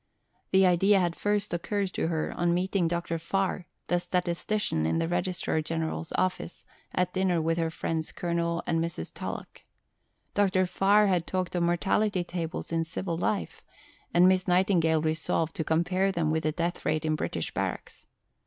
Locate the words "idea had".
0.65-1.15